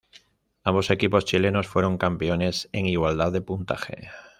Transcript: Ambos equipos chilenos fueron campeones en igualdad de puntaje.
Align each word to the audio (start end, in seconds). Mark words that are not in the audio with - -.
Ambos 0.63 0.89
equipos 0.89 1.25
chilenos 1.25 1.67
fueron 1.67 1.99
campeones 1.99 2.69
en 2.71 2.87
igualdad 2.87 3.31
de 3.31 3.41
puntaje. 3.41 4.09